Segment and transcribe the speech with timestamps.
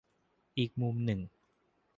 [0.57, 1.19] อีกมุมหนึ่ง